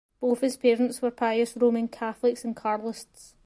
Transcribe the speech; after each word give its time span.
Both 0.19 0.41
his 0.41 0.57
parents 0.57 0.99
were 1.03 1.11
pious 1.11 1.55
Roman 1.55 1.87
Catholics 1.87 2.43
and 2.43 2.55
Carlists. 2.55 3.35